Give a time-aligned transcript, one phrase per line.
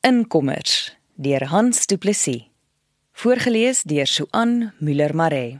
[0.00, 2.44] Inkommers deur Hans Du Plessis.
[3.12, 5.58] Voorgeles deur Suan Müller Maree.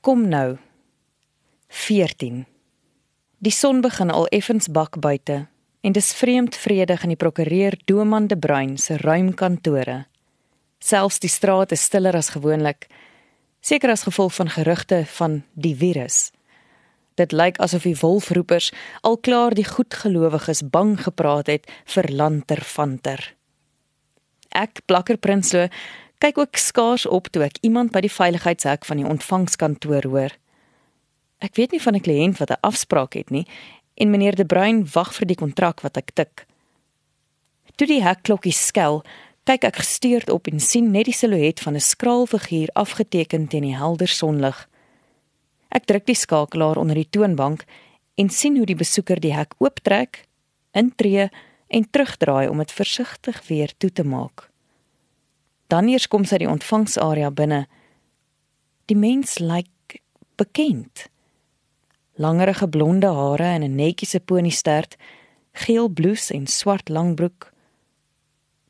[0.00, 0.58] Kom nou.
[1.68, 2.44] 14.
[3.38, 5.48] Die son begin al effens bak buite
[5.80, 10.04] en dis vreemd vredig in die prokureur Doman de Bruin se ruim kantore.
[10.78, 12.90] Selfs die straat is stiller as gewoonlik,
[13.64, 16.28] seker as gevolg van gerugte van die virus.
[17.16, 23.32] Dit lyk asof die wolfroepers al klaar die goedgelowiges bang gepraat het vir lanterfanter.
[24.52, 25.68] Ek, Plakker Prinsloo,
[26.22, 30.34] kyk ook skaars op toe ek iemand by die veiligheidshek van die ontvangskantoor hoor.
[31.42, 33.46] Ek weet nie van 'n kliënt wat 'n afspraak het nie
[33.94, 36.46] en meneer De Bruin wag vir die kontrak wat ek tik.
[37.76, 39.02] Toe die hekklokkie skel,
[39.44, 43.62] kyk ek gestuurd op en sien net die silhouet van 'n skraal figuur afgeteken teen
[43.62, 44.68] die helder sonlig.
[45.70, 47.64] Ek druk die skakelaar onder die toonbank
[48.14, 50.26] en sien hoe die besoeker die hek ooptrek,
[50.72, 51.30] intree
[51.72, 54.48] en terugdraai om dit versigtig weer toe te maak.
[55.72, 57.64] Dan eers kom sy die ontvangsarea binne.
[58.92, 60.00] Die mens lyk
[60.36, 61.06] bekend.
[62.20, 64.96] Langerige blonde hare en 'n netjiese poniestert,
[65.52, 67.52] geel blouse en swart langbroek.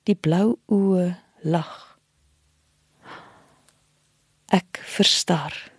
[0.03, 1.99] Die blou oë lag.
[4.47, 5.73] Ek verstar.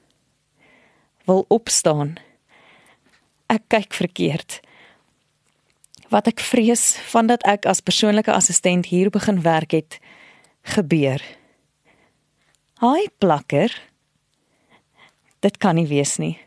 [1.25, 2.17] Wil opstaan.
[3.47, 4.59] Ek kyk verkeerd
[6.13, 9.97] wat ek vrees van dat ek as persoonlike assistent hier begin werk het
[10.75, 11.21] gebeur.
[12.83, 13.73] Haai plakker.
[15.41, 16.37] Dit kan nie wees nie.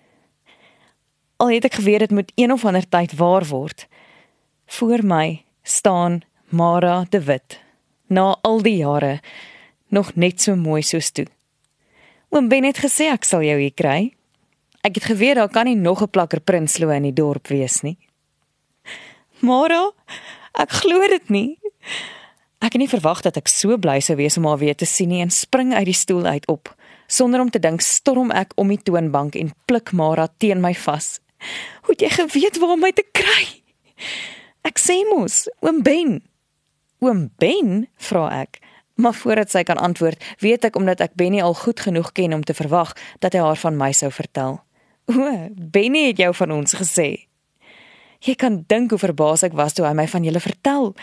[1.43, 3.89] Al het ek geweet dit moet een of ander tyd waar word.
[4.79, 7.61] Voor my staan Mara de Wit.
[8.07, 9.19] Na al die jare
[9.91, 11.27] nog net so mooi soos toe.
[12.31, 14.15] Oom Ben het gesê ek sal jou hier kry.
[14.87, 17.99] Ek het geweet daar kan nie nog 'n plakker Prinsloo in die dorp wees nie.
[19.45, 19.91] Mara,
[20.57, 21.59] ek glo dit nie.
[22.65, 25.13] Ek het nie verwag dat ek so bly sou wees om haar weer te sien
[25.13, 26.73] nie en spring uit die stoel uit op.
[27.07, 31.19] Sonder om te dink, storm ek om die toonbank en pluk Mara teen my vas.
[31.85, 33.45] Hoe het jy geweet waar om my te kry?
[34.67, 36.19] Ek sê mos, oom Ben.
[37.05, 38.59] Oom Ben, vra ek.
[38.97, 42.43] Maar voordat sy kan antwoord, weet ek omdat ek Benny al goed genoeg ken om
[42.43, 44.63] te verwag dat hy haar van my sou vertel.
[45.13, 47.26] O, Benny het jou van ons gesê.
[48.25, 50.95] Jy kan dink hoe verbaas ek was toe hy my van julle vertel.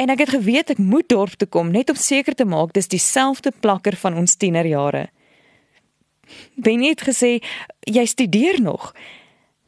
[0.00, 2.88] En ek het geweet ek moet dorp toe kom net om seker te maak dis
[2.88, 5.08] dieselfde plakker van ons tienerjare.
[6.54, 7.40] Benny het gesê
[7.86, 8.92] jy studeer nog.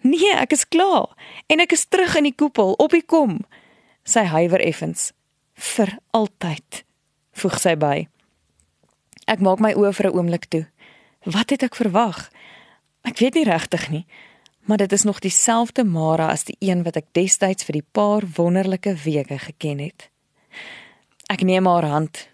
[0.03, 1.11] Nee, ek is klaar
[1.51, 3.41] en ek is terug in die koepel op die kom.
[4.05, 5.13] Sy huiwer effens.
[5.55, 6.83] Vir altyd.
[7.39, 7.97] Voeg sy by.
[9.31, 10.67] Ek maak my oë vir 'n oomblik toe.
[11.25, 12.31] Wat het ek verwag?
[13.05, 14.07] Ek weet nie regtig nie
[14.67, 18.27] maar dit is nog dieselfde Mara as die een wat ek destyds vir die paar
[18.37, 20.11] wonderlike weke geken het.
[21.33, 22.29] Ek neem haar hand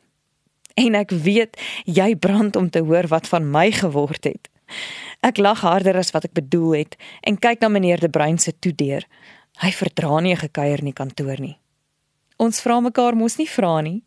[0.78, 4.50] en ek weet jy brand om te hoor wat van my geword het.
[5.24, 8.52] Ek lag harder as wat ek bedoel het en kyk na meneer De Bruin se
[8.58, 9.06] toedeur.
[9.58, 11.56] Hy verdra nie gekuier in die kantoor nie.
[12.38, 14.02] Ons vra mekaar mos nie vra nie.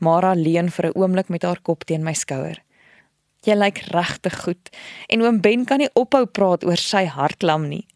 [0.00, 2.62] Mara leun vir 'n oomblik met haar kop teen my skouer.
[3.46, 4.70] Jy lyk regtig goed
[5.08, 7.86] en oom Ben kan nie ophou praat oor sy hartklam nie.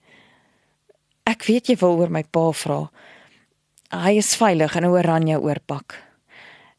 [1.26, 2.86] Ek weet jy wil oor my pa vra.
[3.92, 5.94] Hy is veilig in 'n oranje oorpak.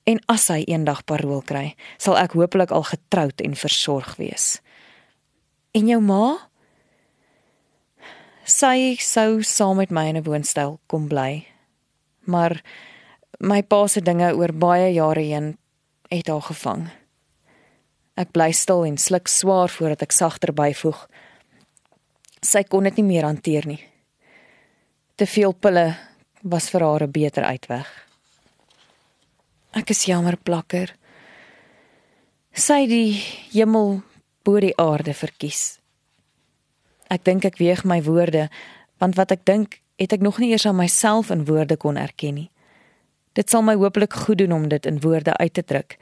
[0.05, 4.61] En as hy eendag parol kry, sal ek hopelik al getroud en versorg wees.
[5.71, 6.49] En jou ma?
[8.43, 11.47] Sy sou saam met my in 'n woonstel kom bly.
[12.25, 12.61] Maar
[13.39, 15.57] my pa se dinge oor baie jare heen
[16.09, 17.02] het haar gevang.
[18.13, 20.99] Ek bly stil en sluk swaar voordat ek sagter byvoeg.
[22.45, 23.81] Sy kon dit nie meer hanteer nie.
[25.17, 25.95] Te veel pille
[26.43, 27.87] was vir haar 'n beter uitweg.
[29.73, 30.93] Ek is jammer plakker.
[32.53, 33.13] Sy die
[33.53, 34.03] hemel
[34.43, 35.79] bo die aarde verkies.
[37.09, 38.49] Ek dink ek weeg my woorde,
[38.99, 42.35] want wat ek dink, het ek nog nie eers aan myself in woorde kon erken
[42.35, 42.51] nie.
[43.33, 45.97] Dit sal my hopelik goed doen om dit in woorde uit te druk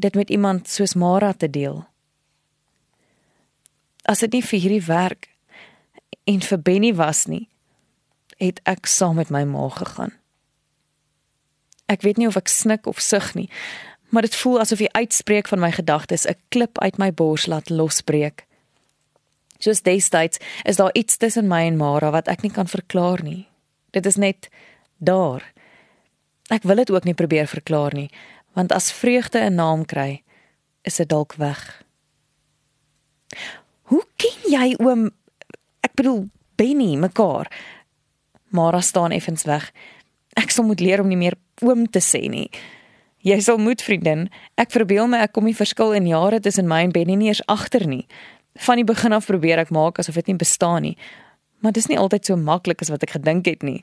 [0.00, 1.84] dit met iemand soos Mara te deel.
[4.02, 5.28] As dit nie vir hierdie werk
[6.24, 7.46] en vir Benny was nie,
[8.40, 10.14] het ek saam met my ma gegaan.
[11.90, 13.48] Ek weet nie of ek snik of sug nie,
[14.10, 17.70] maar dit voel asof die uitspreek van my gedagtes 'n klip uit my bors laat
[17.70, 18.46] losbreek.
[19.58, 23.48] Soos destyds is daar iets tussen my en Mara wat ek nie kan verklaar nie.
[23.90, 24.48] Dit is net
[24.98, 25.44] daar.
[26.48, 28.10] Ek wil dit ook nie probeer verklaar nie,
[28.54, 30.22] want as vreugde 'n naam kry,
[30.82, 31.84] is dit dalk weg.
[33.82, 35.10] Hoe ken jy oom
[35.80, 37.50] ek bedoel Benny mekaar?
[38.48, 39.72] Mara staan effens weg.
[40.34, 42.50] Ek sal moet leer om nie meer oom te sê nie.
[43.20, 44.28] Jy sal moet, vriendin.
[44.56, 47.42] Ek verbeel my ek kom die verskil in jare tussen my en Benny nie eens
[47.52, 48.06] agter nie.
[48.64, 50.96] Van die begin af probeer ek maak asof dit nie bestaan nie.
[51.60, 53.82] Maar dis nie altyd so maklik as wat ek gedink het nie.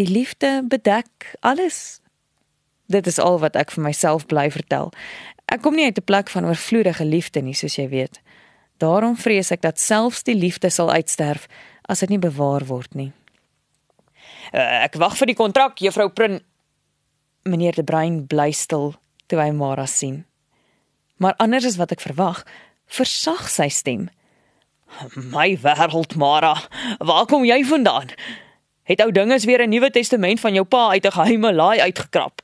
[0.00, 2.00] Die liefde bedek alles.
[2.86, 4.92] Dit is al wat ek vir myself bly vertel.
[5.46, 8.20] Ek kom nie uit 'n plek van oorvloedige liefde nie, soos jy weet.
[8.78, 11.48] Daarom vrees ek dat selfs die liefde sal uitsterf
[11.88, 13.12] as dit nie bewaar word nie.
[14.52, 16.40] Uh, ek wag vir die kontrak, juffrou Prin
[17.42, 18.94] meneer De Bruin bly stil
[19.26, 20.24] toe hy Mara sien.
[21.16, 22.44] Maar anders as wat ek verwag,
[22.86, 24.08] versag sy stem.
[25.14, 26.54] My wêreld, Mara,
[26.98, 28.12] waar kom jy vandaan?
[28.84, 32.40] Het ou dinges weer 'n Nuwe Testament van jou pa uit 'n geheime laai uitgekrap?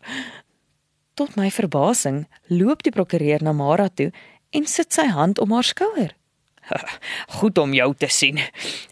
[1.15, 4.13] Tot my verbasing loop die prokureur na Mara toe
[4.51, 6.17] en sit sy hand om haar skouer.
[7.39, 8.39] Goed om jou te sien.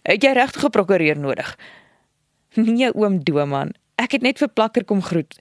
[0.02, 1.58] Het jy regtig 'n prokureur nodig?
[2.54, 5.38] Nee, oom Doman, ek het net vir plakker kom groet.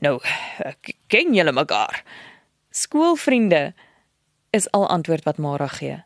[0.00, 0.20] Nou,
[1.06, 2.04] ken julle mekaar?
[2.70, 3.74] Skoolvriende
[4.50, 6.04] is al antwoord wat Mara gee.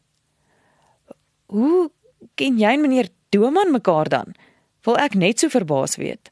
[1.46, 1.90] Hoe
[2.34, 4.34] ken jy en meneer Doman mekaar dan?
[4.86, 6.30] Wil ek net so verbaas weet.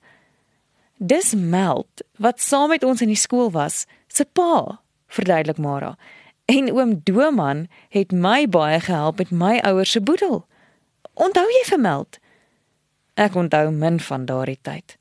[1.02, 4.80] Dis Meld wat saam met ons in die skool was, se pa,
[5.10, 5.96] verduidelik Mara.
[6.46, 10.44] En oom Doman het my baie gehelp met my ouers se boedel.
[11.14, 12.20] Onthou jy vir Meld?
[13.18, 14.96] Ek onthou min van daardie tyd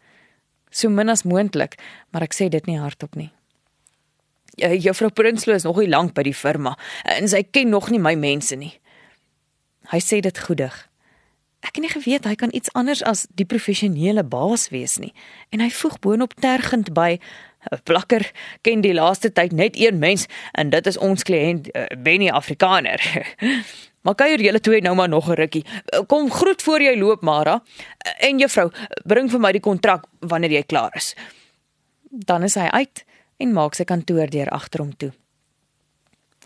[0.73, 1.77] so min as moontlik,
[2.11, 3.29] maar ek sê dit nie hardop nie.
[4.59, 6.75] Ja, juffrou Prinsloo is nog nie lank by die firma
[7.09, 8.73] en sy ken nog nie my mense nie.
[9.89, 10.75] Hy sê dit goedig.
[11.63, 15.13] Ek het nie geweet hy kan iets anders as die professionele baas wees nie
[15.55, 17.19] en hy voeg boonop tergend by
[17.71, 18.31] 'n plakker
[18.61, 22.99] ken die laaste tyd net een mens en dit is ons kliënt uh, Benny Afrikaner.
[24.03, 25.65] Maar kuier julle twee nou maar nog 'n rukkie.
[26.07, 27.63] Kom groet voor jy loop, Mara.
[28.19, 28.71] En juffrou,
[29.05, 31.15] bring vir my die kontrak wanneer jy klaar is.
[32.09, 33.05] Dan is hy uit
[33.37, 35.11] en maak sy kantoordeur agter hom toe.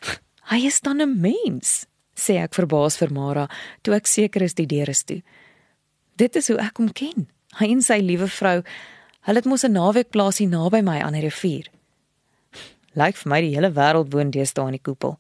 [0.52, 1.86] Hy is dan 'n mens,
[2.18, 3.48] sê ek verbaas vir Mara,
[3.84, 5.22] toe ek seker is die deur is toe.
[6.18, 7.28] Dit is hoe ek hom ken.
[7.60, 8.64] Hy en sy liewe vrou,
[9.30, 11.70] hulle het mos 'n naweek plaasie naby my aan die rivier.
[12.96, 15.18] Lyk vir my die hele wêreld woon deesdae in die koepel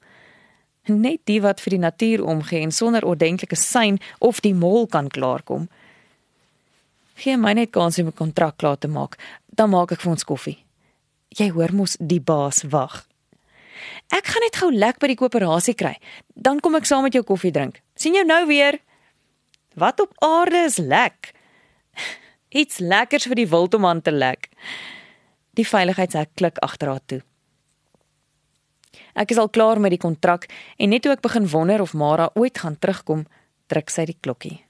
[0.93, 5.09] net die wat vir die natuur omgee en sonder ordentlike sein of die mol kan
[5.09, 5.67] klaarkom.
[7.17, 9.17] Gee my net kans om 'n kontrak klaar te maak,
[9.47, 10.63] dan maak ek vir ons koffie.
[11.29, 13.05] Jy hoor mos die baas wag.
[14.13, 15.95] Ek gaan net gou lek by die koöperasie kry,
[16.35, 17.81] dan kom ek saam met jou koffie drink.
[17.95, 18.79] sien jou nou weer.
[19.75, 21.33] Wat op aarde is lek?
[22.61, 24.49] Iets lekkers vir die wild om aan te lek.
[25.53, 27.21] Die veiligheidshek klik agter haar toe.
[29.17, 30.45] Ek is al klaar met die kontrak
[30.77, 33.25] en net toe ek begin wonder of Mara ooit gaan terugkom,
[33.67, 34.61] druk sy die klokkie.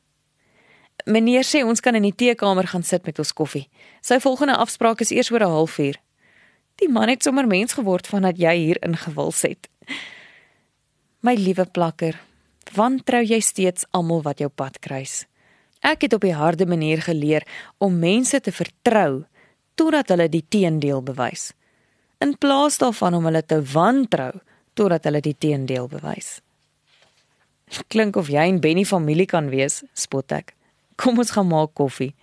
[1.05, 3.67] Meneer sê ons kan in die teekamer gaan sit met ons koffie.
[4.01, 5.99] Sy volgende afspraak is eers oor 'n halfuur.
[6.77, 9.69] Die man het sommer mens geword vandat jy hier ingewils het.
[11.25, 12.19] My liewe plakker,
[12.77, 15.25] wantrou jy steeds almal wat jou pad kruis?
[15.81, 17.45] Ek het op die harde manier geleer
[17.77, 19.25] om mense te vertrou
[19.77, 21.51] totdat hulle die teendeel bewys
[22.19, 24.33] in plaas daarvan om hulle te wantrou
[24.73, 26.39] totdat hulle die teendeel bewys.
[27.91, 30.53] Klink of jy en Benny familie kan wees, spot ek.
[30.97, 32.13] Kom ons gaan maak koffie.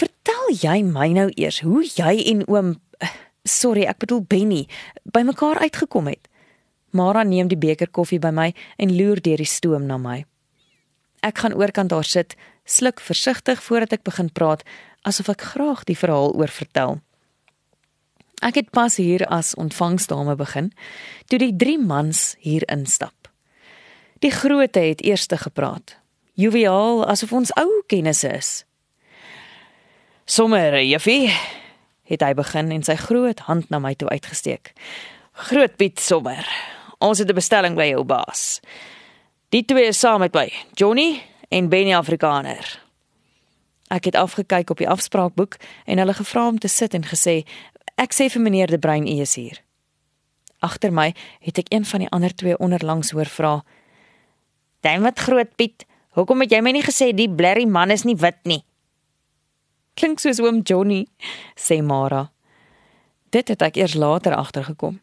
[0.00, 2.78] Vertel jy my nou eers hoe jy en oom
[3.44, 4.64] sorry, ek bedoel Benny
[5.04, 6.28] bymekaar uitgekom het.
[6.96, 8.48] Mara neem die beker koffie by my
[8.80, 10.22] en loer deur die stoom na my.
[11.22, 14.64] Ek gaan oorkant daar sit, sluk versigtig voordat ek begin praat,
[15.06, 17.00] asof ek graag die verhaal oor vertel.
[18.40, 20.70] Ek het pas hier as ontvangsdame begin
[21.28, 23.28] toe die drie mans hier instap.
[24.24, 25.96] Die grootte het eerste gepraat.
[26.40, 28.50] Joviaal asof ons ou kennisse is.
[30.30, 31.26] Sommer, Juffie,
[32.06, 34.70] het hy begin en sy groot hand na my toe uitgesteek.
[35.48, 36.46] Groot Piet Sommer.
[37.02, 38.60] Ons het 'n bestelling by jou baas.
[39.48, 42.78] Die twee is saam met my, Johnny en Benny Afrikaner.
[43.88, 45.56] Ek het afgekyk op die afspraakboek
[45.86, 47.44] en hulle gevra om te sit en gesê
[47.96, 49.58] Ek sê vir meneer De Bruin u is hier.
[50.60, 53.64] Agter my het ek een van die ander twee onderlangs hoor vra:
[54.80, 58.16] "Dan wat groot Piet, hoekom het jy my nie gesê die blerry man is nie
[58.16, 58.64] wit nie?"
[60.00, 61.02] Klink soos oom Johnny,
[61.60, 62.30] sê Mara.
[63.36, 64.94] Dit het ek eers later agtergekom.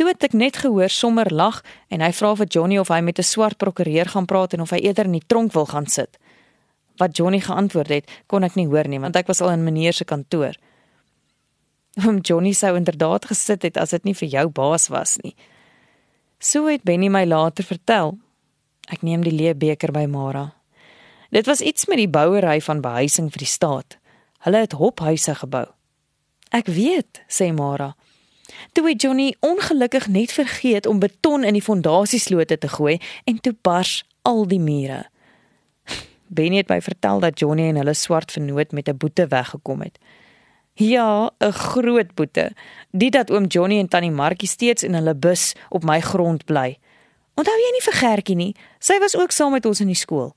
[0.00, 1.58] Toe het ek net gehoor sommer lag
[1.92, 4.70] en hy vra vir Johnny of hy met 'n swart prokureur gaan praat en of
[4.70, 6.16] hy eerder in die tronk wil gaan sit.
[6.96, 9.92] Wat Johnny geantwoord het, kon ek nie hoor nie want ek was al in meneer
[9.92, 10.54] se kantoor.
[12.06, 15.36] Oom Johnny sou inderdaad gesit het as dit nie vir jou baas was nie.
[16.40, 18.18] So het Benny my later vertel.
[18.88, 20.54] Ek neem die leë beker by Mara.
[21.30, 23.98] Dit was iets met die bouery van behuising vir die staat.
[24.44, 25.64] Hulle het hophuise gebou.
[26.52, 27.94] Ek weet, sê Mara.
[28.76, 33.54] Toe het Johnny ongelukkig net vergeet om beton in die fondasieslote te gooi en toe
[33.64, 35.06] bars al die mure.
[36.36, 39.98] Benny het my vertel dat Johnny en hulle swart vernoot met 'n boete weggekom het.
[40.74, 42.52] Ja, 'n groot boete.
[42.90, 46.78] Dit dat oom Johnny en tannie Markie steeds in hulle bus op my grond bly.
[47.34, 48.54] Onthou jy nie vir Gertjie nie?
[48.78, 50.34] Sy was ook saam met ons in die skool.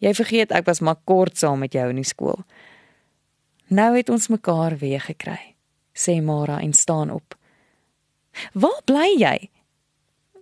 [0.00, 2.40] Jy vergeet ek was maar kort saam met jou in die skool.
[3.70, 5.54] Nou het ons mekaar weer gekry,
[5.94, 7.36] sê Mara en staan op.
[8.52, 9.50] Waar bly jy?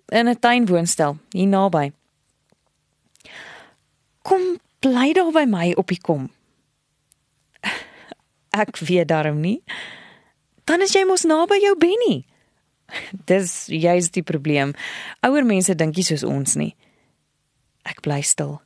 [0.08, 1.92] In 'n tuinwoonstel hier naby.
[4.22, 6.30] Kom bly daar by my op die kom.
[8.50, 9.62] Ek weet daarom nie.
[10.64, 12.24] Dan is jy mos naby jou Benny.
[13.24, 14.74] Dis jy's die probleem.
[15.20, 16.74] Ouer mense dink nie soos ons nie.
[17.84, 18.60] Ek bly stil.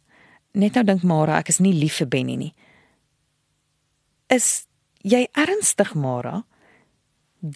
[0.52, 2.52] Net nou dink Mara ek is nie lief vir Benny nie.
[4.32, 4.66] Is
[5.04, 6.42] jy ernstig, Mara?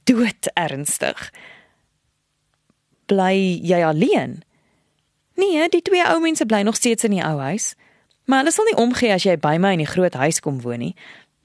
[0.08, 1.28] Dood ernstig.
[3.06, 4.40] Bly jy alleen?
[5.36, 7.74] Nee, die twee ou mense bly nog steeds in die ou huis.
[8.26, 10.82] Maar hulle sal nie omgee as jy by my in die groot huis kom woon
[10.82, 10.96] nie.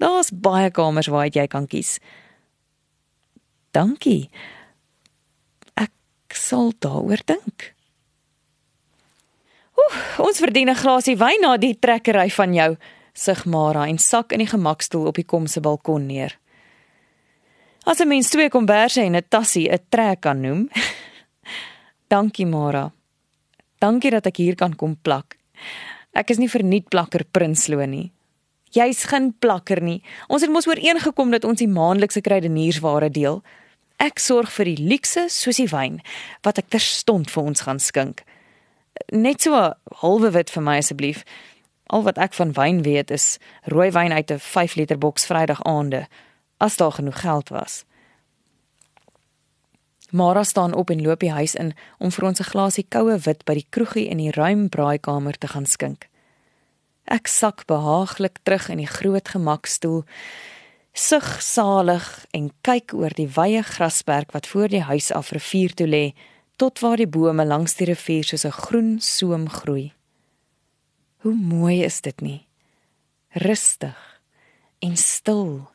[0.01, 1.99] Daar's baie kamers waar jy kan kies.
[3.75, 4.31] Dankie
[6.31, 7.71] ek sal daaroor dink.
[9.81, 12.77] Oeh, ons verdien 'n glasie wyn na die trekkery van jou,
[13.13, 16.37] sug Mara en sak in die gemakstoel op die kom se balkon neer.
[17.85, 20.69] As 'n mens twee komberse en 'n tassie 'n trek kan noem.
[22.13, 22.91] Dankie Mara.
[23.79, 25.37] Dankie dat ek hier kan kom plak.
[26.13, 28.11] Ek is nie verniet plakker Prinsloo nie.
[28.71, 30.03] Jy's geen plakker nie.
[30.27, 33.43] Ons het mos ooreengekom dat ons die maandelikse kruideniersware deel.
[33.97, 35.99] Ek sorg vir die luukse soos die wyn
[36.43, 38.23] wat ek terstond vir ons gaan skink.
[39.11, 41.23] Net so halwe wit vir my asseblief.
[41.91, 43.37] Al wat ek van wyn weet is
[43.71, 46.07] rooi wyn uit 'n 5 liter boks Vrydag aande
[46.57, 47.85] as daar genoeg geld was.
[50.11, 53.45] Mara staan op en loop die huis in om vir ons 'n glasie koue wit
[53.45, 56.09] by die kroegie in die ruim braaikamer te gaan skink.
[57.05, 60.03] Ek sak behaaglik terug in die groot gemakstoel
[60.93, 65.87] sug salig en kyk oor die wye grasperk wat voor die huis af rivier toe
[65.87, 66.13] lê
[66.61, 69.93] tot waar die bome langs die rivier soos 'n groen soem groei.
[71.21, 72.47] Hoe mooi is dit nie?
[73.33, 74.21] Rustig
[74.79, 75.69] en stil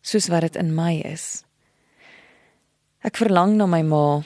[0.00, 1.44] soos wat dit in my is.
[3.02, 4.22] Ek verlang na my ma.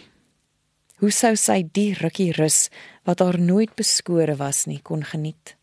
[0.98, 2.70] Hoe sou sy die rukkie rus
[3.04, 5.56] wat haar nooit beskore was nie kon geniet?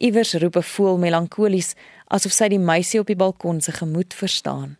[0.00, 1.74] Iewers roep 'n voël melankolies
[2.06, 4.76] asof sy die meisie op die balkon se gemoed verstaan.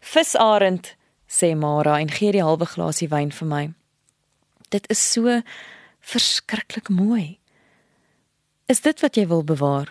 [0.00, 0.96] Visarend,
[1.32, 3.64] sê Mara en gee die halwe glasie wyn vir my.
[4.68, 5.40] Dit is so
[6.00, 7.38] verskriklik mooi.
[8.68, 9.88] Is dit wat jy wil bewaar?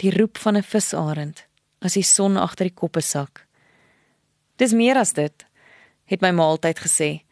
[0.00, 1.46] Die roep van 'n visarend
[1.80, 3.46] as die son agter die koppe sak.
[4.56, 5.46] Dis meer as dit,
[6.04, 7.22] het my ma altyd gesê.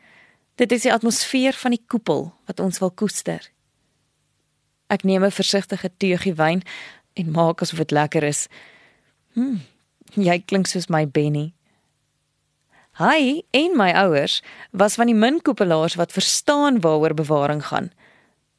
[0.56, 3.50] Dit is die atmosfeer van die koepel wat ons wil koester.
[4.88, 6.62] Ek neem 'n versigtige teegie wyn
[7.14, 8.48] en maak asof dit lekker is.
[9.34, 9.58] Hm.
[10.16, 11.52] Jy klink soos my Benny.
[12.98, 14.40] Hy en my ouers
[14.70, 17.92] was van die min koepelaars wat verstaan waaroor bewaring gaan.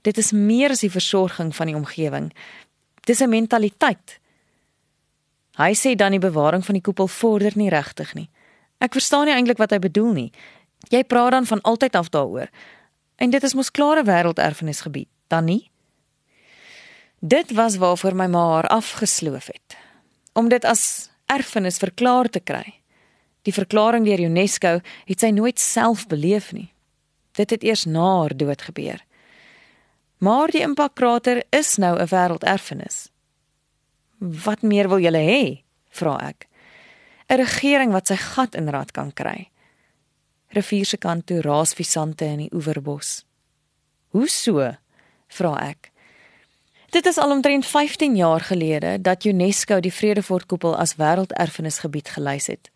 [0.01, 2.31] Dit is meer as die versorging van die omgewing.
[3.03, 4.19] Dis 'n mentaliteit.
[5.57, 8.29] Hy sê dan die bewaring van die koepel vorder nie regtig nie.
[8.79, 10.31] Ek verstaan nie eintlik wat hy bedoel nie.
[10.89, 12.47] Jy praat dan van altyd af daaroor.
[13.15, 15.71] En dit is mos klare wêrelderfenisgebied, dan nie?
[17.19, 19.77] Dit was waarvoor my ma haar afgesloof het.
[20.33, 22.78] Om dit as erfenis verklaar te kry.
[23.47, 26.69] Die verklaring deur UNESCO het sy nooit self beleef nie.
[27.37, 29.05] Dit het eers na haar dood gebeur.
[30.19, 33.09] Maar die impakkrater is nou 'n wêrelderfenis.
[34.19, 35.63] Wat meer wil julle hê?
[35.89, 36.47] vra ek.
[37.29, 39.49] 'n Regering wat sy gat in rad kan kry.
[40.49, 43.25] Rivier se kant toe raas visante in die oewerbos.
[44.09, 44.75] Hoe so?
[45.27, 45.91] vra ek.
[46.89, 52.71] Dit is al omtrent 15 jaar gelede dat UNESCO die Vredefortkoepel as wêrelderfenisgebied gelys het.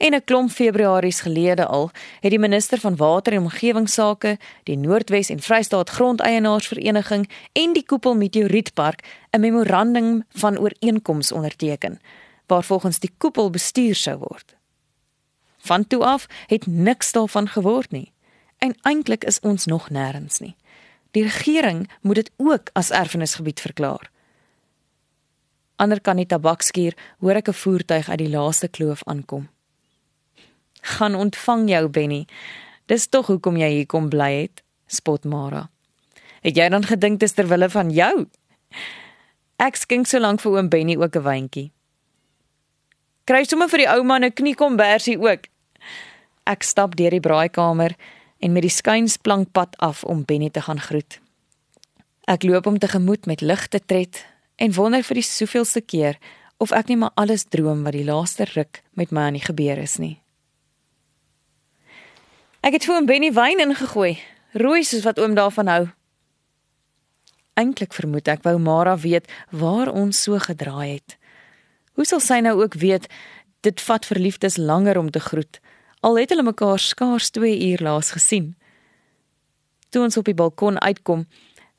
[0.00, 1.90] En 'n klomp Februaries gelede al
[2.20, 8.14] het die minister van Water en Omgewingsake, die Noordwes en Vrystaat Grondeienaarsvereniging en die Koepel
[8.14, 12.00] Meteorietpark 'n memorandum van ooreenkoms onderteken
[12.46, 14.56] waar volgens die koepel bestuur sou word.
[15.58, 18.12] Van toe af het niks daarvan geword nie.
[18.58, 20.56] En eintlik is ons nog nêrens nie.
[21.10, 24.10] Die regering moet dit ook as erfenisgebied verklaar.
[25.76, 29.48] Ander kan die tabakskuur hoor ek 'n voertuig uit die laaste kloof aankom.
[30.80, 32.26] Gaan ontvang jou Benny.
[32.86, 35.68] Dis tog hoekom jy hier kom bly het, spot Mara.
[36.40, 38.26] Het jy dan gedink dis ter wille van jou?
[39.60, 41.70] Ek skink so lank vir oom Benny ook 'n wyntjie.
[43.30, 45.46] kry sommer vir die ou man 'n kniekombersie ook.
[46.46, 47.94] Ek stap deur die braaikamer
[48.40, 51.20] en met die skuinsplankpad af om Benny te gaan groet.
[52.26, 56.18] Ek loop hom tegemoet met ligte tred en wonder vir die soveelste keer
[56.58, 59.78] of ek nie maar alles droom wat die laaste ruk met my aan die gebeur
[59.78, 60.20] is nie.
[62.60, 64.18] Ek het vir hom Benny wyn ingegooi,
[64.60, 65.84] rooi soos wat oom daarvan hou.
[67.56, 71.16] Eintlik vermoed ek wou Mara weet waar ons so gedraai het.
[71.96, 73.08] Hoe sal sy nou ook weet
[73.64, 75.56] dit vat verliefdes langer om te groet?
[76.04, 78.52] Al het hulle mekaar skaars 2 uur laas gesien.
[79.88, 81.24] Toe ons op die balkon uitkom,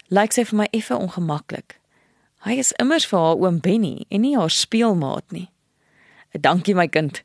[0.10, 1.78] lyk sy vir my effe ongemaklik.
[2.42, 5.52] Hy is immers vir haar oom Benny en nie haar speelmaat nie.
[6.34, 7.22] "Dankie my kind."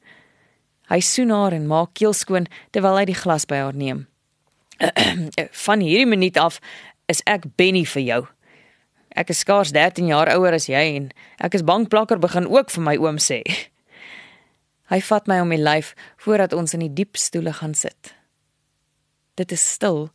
[0.91, 4.07] Hy soen haar en maak keel skoon terwyl hy die glas by haar neem.
[5.67, 6.61] "Van hierdie minuut af
[7.09, 8.23] is ek Benny vir jou."
[9.17, 12.83] Ek is skaars 13 jaar ouer as jy en ek is bankplakker begin ook vir
[12.83, 13.43] my oom sê.
[14.93, 18.15] Hy vat my om die lyf voordat ons in die diep stoele gaan sit.
[19.35, 20.11] Dit is stil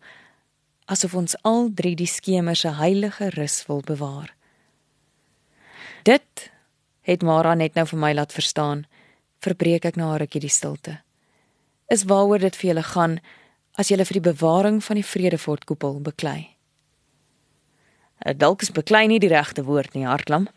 [0.92, 4.34] asof ons al drie die skemer se heilige rus wil bewaar.
[6.04, 6.50] Dit
[7.08, 8.86] het Mara net nou vir my laat verstaan.
[9.42, 11.00] Verbreek ek na haar rukkie die stilte.
[11.90, 13.20] Is waaroor dit vir julle gaan
[13.80, 16.58] as julle vir die bewaring van die Vredefort koepel beklei.
[18.22, 20.48] Eh, dalk is beklei nie die regte woord nie, hartlam.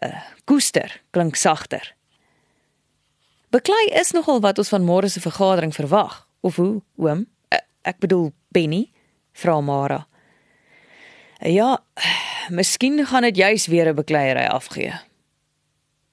[0.00, 0.14] Uh,
[0.46, 1.82] koester klink sagter.
[3.50, 6.22] Beklei is nogal wat ons van môre se vergadering verwag.
[6.46, 7.26] Of hoe, oom?
[7.82, 8.84] Ek bedoel Benny,
[9.36, 10.04] vra Mara.
[11.42, 11.78] Ja,
[12.48, 14.94] miskien gaan dit juis weer 'n bekleierery afgee.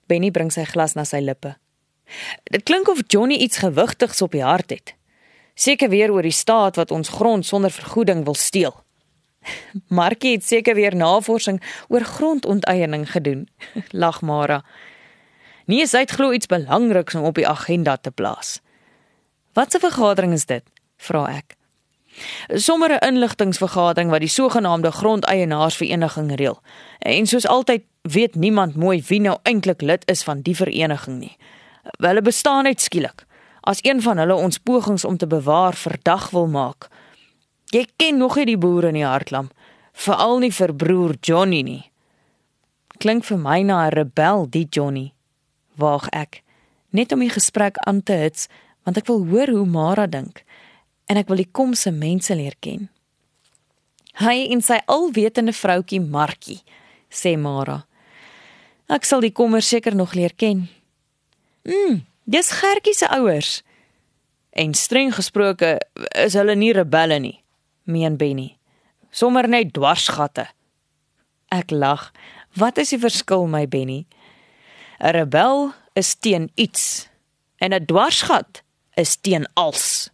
[0.07, 1.55] Benny bring sy glas na sy lippe.
[2.44, 4.96] Dit klink of Johnny iets gewigtigs op die hart het.
[5.54, 8.76] Seker weer oor die staat wat ons grond sonder vergoeding wil steel.
[10.00, 13.48] Markie het seker weer navorsing oor grondonteiening gedoen,
[14.04, 14.64] lag Mara.
[15.66, 18.60] Nie is dit glo iets belangriks om op die agenda te plaas.
[19.54, 20.64] Wat 'n vergadering is dit?
[20.98, 21.56] vra ek.
[22.48, 26.62] Sommige 'n inligtingvergadering wat die sogenaamde grondeienaarsvereniging reël.
[27.00, 31.38] En soos altyd weet niemand mooi wie nou eintlik lid is van die vereniging nie.
[32.00, 33.26] Hulle bestaan net skielik
[33.67, 36.88] as een van hulle ons pogings om te bewaar verdag wil maak.
[37.76, 39.50] Jy ken nog nie die boere in die Hartlam,
[39.91, 41.91] veral nie vir broer Johnny nie.
[43.04, 45.12] Klink vir my na 'n rebel, die Johnny
[45.78, 46.41] waag ek
[46.89, 48.47] net om die gesprek aan te hits
[48.88, 50.43] want ek wil hoor hoe Mara dink
[51.08, 52.89] en ek wil die komse mense leer ken.
[54.17, 56.63] Hy en sy alwetende vroutjie Markie,
[57.12, 57.84] sê Mara.
[58.89, 60.65] Ek sal die kommer seker nog leer ken.
[61.67, 63.62] Mm, dis Gertjie se ouers.
[64.56, 65.75] En streng gesproke
[66.15, 67.36] is hulle nie rebelle nie,
[67.84, 68.56] meen Benny.
[69.12, 70.47] Sommer net dwarsgatte.
[71.53, 72.10] Ek lag.
[72.58, 74.06] Wat is die verskil my Benny?
[74.99, 77.08] 'n Rebel is teen iets
[77.58, 78.63] en 'n dwarsgat
[78.95, 80.10] is teen als.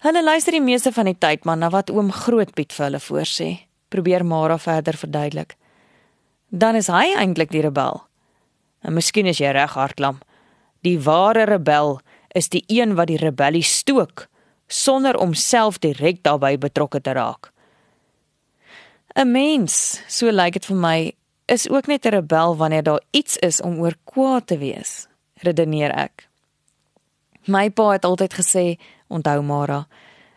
[0.00, 3.66] Hulle luister die meeste van die tyd maar na wat oom Grootpiet vir hulle voorsê.
[3.88, 5.56] Probeer Mara verder verduidelik.
[6.48, 8.09] Dan is hy eintlik die rebel.
[8.80, 10.20] En miskien is jy reg hartlam.
[10.82, 12.00] Die ware rebel
[12.34, 14.28] is die een wat die rebellie stook
[14.70, 17.50] sonder om self direk daarbey betrokke te raak.
[19.14, 21.12] 'n Mens, so lyk dit vir my,
[21.46, 25.06] is ook net 'n rebel wanneer daar iets is om oor kwaad te wees,
[25.42, 26.28] redeneer ek.
[27.46, 29.86] My pa het altyd gesê, onthou Mara,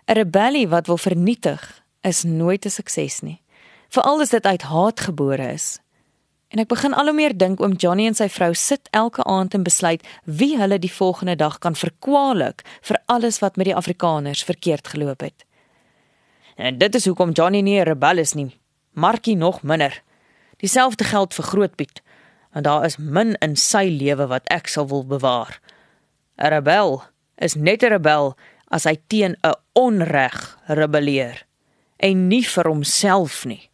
[0.08, 3.42] 'n rebellie wat wil vernietig is nooit 'n sukses nie.
[3.90, 5.80] Veral as dit uit haat gebore is.
[6.54, 9.56] En ek begin al hoe meer dink oom Johnny en sy vrou sit elke aand
[9.58, 14.44] en besluit wie hulle die volgende dag kan verkwalik vir alles wat met die Afrikaners
[14.46, 15.48] verkeerd geloop het.
[16.54, 18.54] En dit is hoekom Johnny nie 'n rebel is nie.
[18.94, 20.04] Markie nog minder.
[20.58, 22.02] Dieselfde geld vir Grootpiet,
[22.52, 25.60] want daar is min in sy lewe wat ek sal wil bewaar.
[26.38, 27.02] 'n Rebel
[27.36, 28.36] is net 'n rebel
[28.68, 31.46] as hy teen 'n onreg rebelleer
[31.98, 33.70] en nie vir homself nie.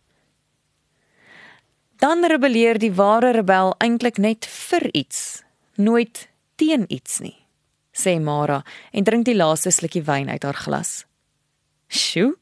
[1.99, 5.43] Dan rebelleer die ware rebel eintlik net vir iets,
[5.75, 7.35] nooit teen iets nie,
[7.91, 11.03] sê Mara en drink die laaste slukkie wyn uit haar glas.
[11.91, 12.37] Sjoe,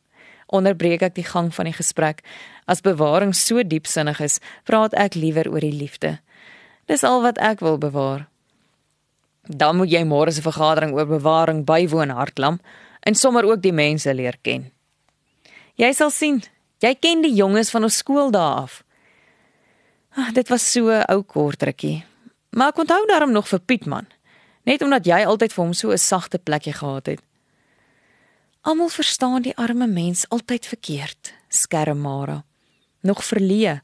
[0.48, 2.22] onderbreek ek die gang van die gesprek
[2.68, 6.18] As bewaring so diepsinnig is, praat ek liewer oor die liefde.
[6.92, 8.26] Dis al wat ek wil bewaar.
[9.48, 12.60] Dan moet jy môre se vergadering oor bewaring bywoon, Hartlam,
[13.08, 14.68] en sommer ook die mense leer ken.
[15.80, 16.42] Jy sal sien,
[16.84, 18.82] jy ken die jonges van ons skool daar af.
[20.18, 22.04] Ag, dit was so 'n ou kort rukkie.
[22.50, 24.08] Maar ek onthou daarom nog vir Pietman,
[24.64, 27.22] net omdat jy altyd vir hom so 'n sagte plekjie gehad het.
[28.62, 32.44] Almal verstaan die arme mens altyd verkeerd, skerm Mara
[33.08, 33.82] nog verleë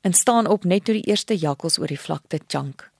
[0.00, 2.90] en staan op net toe die eerste jakkals oor die vlakte chunk.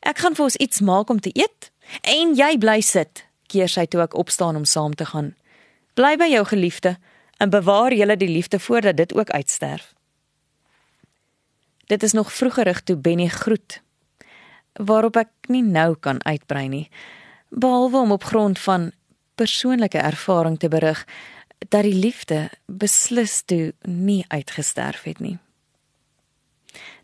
[0.00, 1.70] Ek gaan vir ons iets maak om te eet
[2.02, 5.34] en jy bly sit, keer sy toe ek opstaan om saam te gaan.
[5.94, 6.96] Bly by jou geliefde
[7.38, 9.94] en bewaar julle die liefde voordat dit ook uitsterf.
[11.90, 13.82] Dit is nog vroegerig toe Benny groet
[14.72, 16.86] waarop ek nie nou kan uitbrei nie
[17.50, 18.92] behalwe om op grond van
[19.34, 21.02] persoonlike ervaring te berig
[21.58, 25.38] dat die liefde beslis toe nie uitgesterf het nie.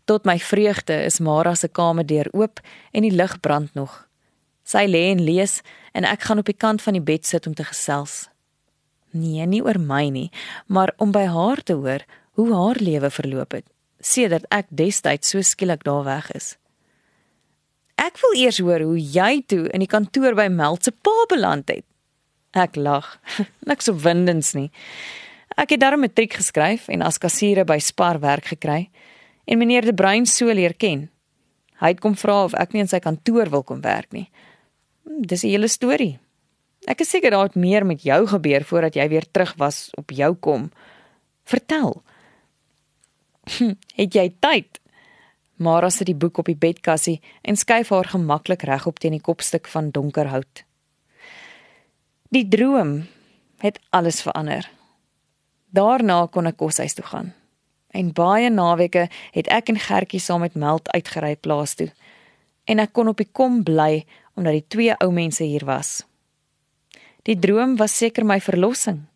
[0.05, 4.07] Tot my vreugde is Mara se kamerdeur oop en die lig brand nog.
[4.63, 5.59] Sy lê en lees
[5.91, 8.29] en ek gaan op die kant van die bed sit om te gesels.
[9.11, 10.29] Nee, nie oor my nie,
[10.67, 12.07] maar om by haar te hoor
[12.39, 13.67] hoe haar lewe verloop het
[14.07, 16.55] sedert ek destyds so skielik daar weg is.
[17.97, 21.69] Ek wil eers hoor hoe jy toe in die kantoor by Meld se pa beland
[21.73, 21.85] het.
[22.53, 23.17] Ek lag.
[23.69, 24.69] Niks opwindends nie.
[25.57, 28.89] Ek het daarom 'n matriek geskryf en as kassiere by Spar werk gekry
[29.45, 31.09] en meneer De Bruin so leer ken.
[31.81, 34.29] Hy het kom vra of ek nie in sy kantoor wil kom werk nie.
[35.03, 36.19] Dis 'n hele storie.
[36.85, 40.11] Ek is seker daar het meer met jou gebeur voordat jy weer terug was op
[40.11, 40.71] jou kom.
[41.45, 42.03] Vertel.
[43.99, 44.79] het jy tyd?
[45.57, 49.67] Mara sit die boek op die bedkassie en skuif haar gemaklik regop teen die kopstuk
[49.71, 50.63] van donker hout.
[52.29, 53.07] Die droom
[53.63, 54.67] het alles verander.
[55.73, 57.31] Daarna kon ek koshuis toe gaan.
[57.95, 61.89] En baie naweke het ek en Gertjie saam met Meld uitgery plaas toe.
[62.67, 64.05] En ek kon op die kom bly
[64.37, 66.03] omdat die twee ou mense hier was.
[67.25, 69.07] Die droom was seker my verlossing.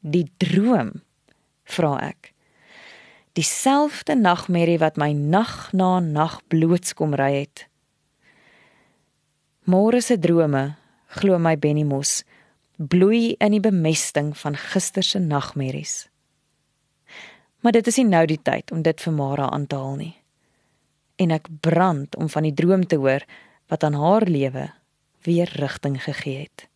[0.00, 0.94] Die droom,
[1.68, 2.32] vra ek.
[3.36, 7.66] Dieselfde nagmerrie wat my nag na nag blootskom ry het.
[9.68, 10.76] Môre se drome,
[11.20, 12.22] glo my Benny Mos,
[12.80, 16.06] bloei in die bemesting van gister se nagmerries.
[17.60, 20.14] Maar dit is nie nou die tyd om dit vir Mara aan te haal nie.
[21.20, 23.24] En ek brand om van die droom te hoor
[23.68, 24.70] wat aan haar lewe
[25.28, 26.68] weer rigting gegee het.